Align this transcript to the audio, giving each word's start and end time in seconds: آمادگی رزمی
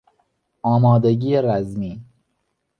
آمادگی 0.63 1.37
رزمی 1.41 2.05